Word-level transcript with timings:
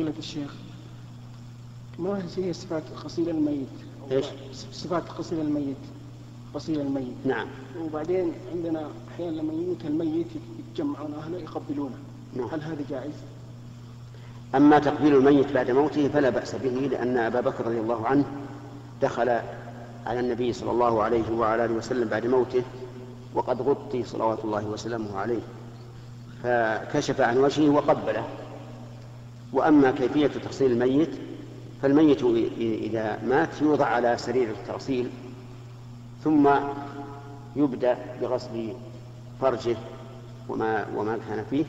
فضيلة 0.00 0.18
الشيخ 0.18 0.54
ما 1.98 2.22
هي 2.36 2.52
صفات 2.52 2.82
غسيل 3.04 3.28
الميت؟ 3.28 3.68
إيش؟ 4.10 4.26
صفات 4.72 5.10
غسيل 5.10 5.40
الميت 5.40 5.76
غسيل 6.54 6.80
الميت 6.80 7.16
نعم 7.24 7.46
وبعدين 7.80 8.32
عندنا 8.52 8.88
أحيانا 9.14 9.36
لما 9.36 9.52
يموت 9.52 9.84
الميت 9.84 10.26
يتجمعون 10.58 11.14
أهله 11.14 11.38
يقبلونه 11.38 11.94
نعم. 12.36 12.48
هل 12.48 12.62
هذا 12.62 12.84
جائز؟ 12.90 13.12
أما 14.54 14.78
تقبيل 14.78 15.14
الميت 15.14 15.52
بعد 15.52 15.70
موته 15.70 16.08
فلا 16.08 16.30
بأس 16.30 16.54
به 16.54 16.70
لأن 16.70 17.16
أبا 17.16 17.40
بكر 17.40 17.66
رضي 17.66 17.80
الله 17.80 18.06
عنه 18.06 18.24
دخل 19.02 19.28
على 20.06 20.20
النبي 20.20 20.52
صلى 20.52 20.70
الله 20.70 21.02
عليه 21.02 21.30
وعلى 21.32 21.64
آله 21.64 21.74
وسلم 21.74 22.08
بعد 22.08 22.26
موته 22.26 22.62
وقد 23.34 23.62
غطي 23.62 24.04
صلوات 24.04 24.44
الله 24.44 24.66
وسلامه 24.66 25.18
عليه 25.18 25.42
فكشف 26.42 27.20
عن 27.20 27.38
وجهه 27.38 27.70
وقبله 27.70 28.24
وأما 29.52 29.90
كيفية 29.90 30.26
تغسيل 30.26 30.72
الميت 30.72 31.10
فالميت 31.82 32.22
إذا 32.58 33.18
مات 33.26 33.48
يوضع 33.62 33.86
على 33.86 34.16
سرير 34.18 34.50
التغسيل 34.50 35.10
ثم 36.24 36.48
يبدأ 37.56 37.98
بغسل 38.20 38.72
فرجه 39.40 39.76
وما 40.48 40.86
وما 40.96 41.18
كان 41.28 41.44
فيه 41.50 41.64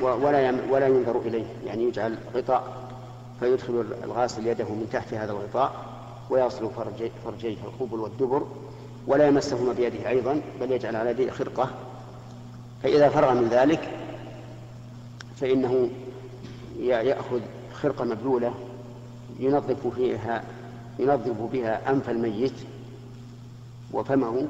ولا 0.00 0.54
ولا 0.70 0.86
ينظر 0.86 1.20
إليه 1.26 1.44
يعني 1.66 1.84
يجعل 1.84 2.18
غطاء 2.34 2.90
فيدخل 3.40 3.84
الغاسل 4.04 4.46
يده 4.46 4.64
من 4.64 4.88
تحت 4.92 5.14
هذا 5.14 5.32
الغطاء 5.32 5.72
ويصل 6.30 6.70
فرجي 6.70 7.10
فرجيه 7.24 7.56
القبل 7.64 8.00
والدبر 8.00 8.46
ولا 9.06 9.28
يمسهما 9.28 9.72
بيده 9.72 10.08
أيضا 10.08 10.40
بل 10.60 10.72
يجعل 10.72 10.96
على 10.96 11.10
يده 11.10 11.32
خرقة. 11.32 11.70
فإذا 12.82 13.08
فرغ 13.08 13.34
من 13.34 13.48
ذلك 13.48 13.90
فإنه 15.36 15.90
يأخذ 16.80 17.40
خرقة 17.72 18.04
مبلولة 18.04 18.54
ينظف 19.40 19.86
فيها 19.86 20.44
ينظف 20.98 21.40
بها 21.52 21.90
أنف 21.90 22.10
الميت 22.10 22.52
وفمه 23.92 24.46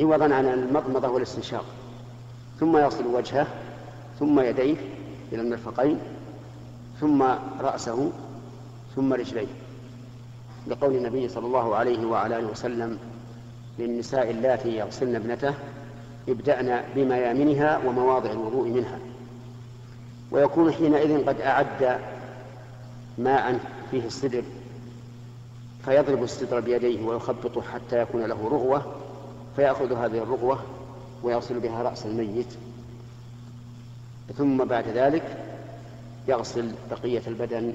عوضا 0.00 0.34
عن 0.34 0.46
المضمضة 0.46 1.08
والاستنشاق. 1.08 1.64
ثم 2.60 2.76
يصل 2.76 3.06
وجهه 3.06 3.46
ثم 4.18 4.40
يديه 4.40 4.76
إلى 5.32 5.42
المرفقين 5.42 5.98
ثم 7.00 7.22
رأسه 7.60 8.12
ثم 8.96 9.12
رجليه. 9.12 9.46
لقول 10.66 10.96
النبي 10.96 11.28
صلى 11.28 11.46
الله 11.46 11.74
عليه 11.76 12.06
وعلى 12.06 12.38
آله 12.38 12.46
وسلم 12.46 12.98
للنساء 13.78 14.30
اللاتي 14.30 14.76
يغسلن 14.76 15.16
ابنته 15.16 15.54
ابدأن 16.28 16.82
بميامنها 16.94 17.78
ومواضع 17.86 18.30
الوضوء 18.30 18.68
منها. 18.68 18.98
ويكون 20.32 20.72
حينئذ 20.72 21.26
قد 21.26 21.40
أعد 21.40 21.98
ماء 23.18 23.60
فيه 23.90 24.06
السدر 24.06 24.42
فيضرب 25.84 26.22
السدر 26.22 26.60
بيديه 26.60 27.06
ويخبطه 27.06 27.62
حتى 27.62 28.02
يكون 28.02 28.22
له 28.22 28.48
رغوة 28.48 28.94
فيأخذ 29.56 29.92
هذه 29.92 30.18
الرغوة 30.18 30.58
ويغسل 31.22 31.60
بها 31.60 31.82
رأس 31.82 32.06
الميت. 32.06 32.46
ثم 34.38 34.64
بعد 34.64 34.88
ذلك 34.88 35.44
يغسل 36.28 36.72
بقية 36.90 37.22
البدن 37.26 37.72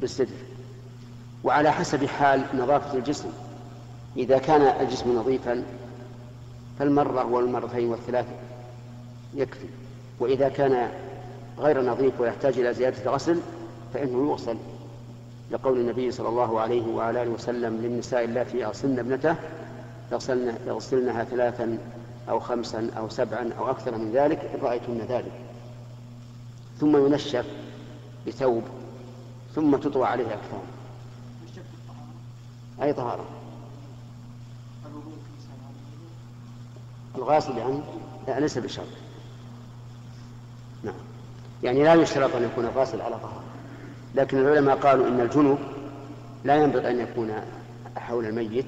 بالسدر 0.00 0.34
وعلى 1.44 1.72
حسب 1.72 2.06
حال 2.06 2.44
نظافة 2.54 2.98
الجسم 2.98 3.28
إذا 4.16 4.38
كان 4.38 4.62
الجسم 4.86 5.16
نظيفا 5.16 5.64
فالمرة 6.78 7.24
والمرتين 7.24 7.90
والثلاث 7.90 8.26
يكفي 9.34 9.66
وإذا 10.20 10.48
كان 10.48 10.90
غير 11.58 11.82
نظيف 11.82 12.20
ويحتاج 12.20 12.58
إلى 12.58 12.74
زيادة 12.74 13.10
غسل 13.10 13.40
فإنه 13.94 14.30
يغسل. 14.30 14.56
لقول 15.50 15.80
النبي 15.80 16.10
صلى 16.10 16.28
الله 16.28 16.60
عليه 16.60 16.86
وعلى 16.86 17.22
آله 17.22 17.30
وسلم 17.30 17.76
للنساء 17.76 18.24
اللاتي 18.24 18.58
يغسلن 18.58 18.98
ابنته 18.98 19.36
يغسلنها 20.66 21.24
ثلاثا 21.24 21.78
أو 22.28 22.40
خمسا 22.40 22.90
أو 22.98 23.08
سبعا 23.08 23.52
أو 23.58 23.70
أكثر 23.70 23.98
من 23.98 24.12
ذلك 24.12 24.38
إن 24.38 24.60
رأيتن 24.60 24.98
ذلك. 24.98 25.32
ثم 26.80 27.06
ينشف 27.06 27.46
بثوب 28.26 28.62
ثم 29.54 29.76
تطوى 29.76 30.06
عليه 30.06 30.26
أكثر. 30.26 30.60
أي 32.82 32.92
طهارة؟ 32.92 33.24
الغاسل 37.16 37.58
يعني؟ 37.58 37.80
ليس 38.28 38.58
بشرط. 38.58 38.86
نعم. 40.82 40.94
يعني 41.62 41.84
لا 41.84 41.94
يشترط 41.94 42.36
أن 42.36 42.42
يكون 42.42 42.64
الغاسل 42.64 43.00
على 43.00 43.16
طهارة. 43.18 43.42
لكن 44.14 44.38
العلماء 44.38 44.76
قالوا 44.76 45.08
إن 45.08 45.20
الجنوب 45.20 45.58
لا 46.44 46.56
ينبغي 46.56 46.90
أن 46.90 47.00
يكون 47.00 47.32
حول 47.96 48.26
الميت 48.26 48.66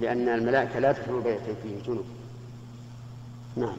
لأن 0.00 0.28
الملائكة 0.28 0.78
لا 0.78 0.92
تدخل 0.92 1.20
بيته 1.20 1.54
فيه 1.62 1.82
جنوب. 1.86 2.04
نعم. 3.56 3.76